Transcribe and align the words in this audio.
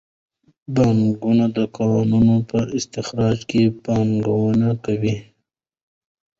بانکونه 0.75 1.45
د 1.57 1.59
کانونو 1.77 2.35
په 2.49 2.59
استخراج 2.77 3.37
کې 3.49 3.63
پانګونه 3.83 4.69
کوي. 4.85 5.15